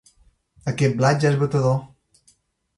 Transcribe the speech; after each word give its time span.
Aquest 0.71 0.97
blat 1.03 1.21
ja 1.25 1.29
és 1.33 1.39
batedor. 1.45 1.79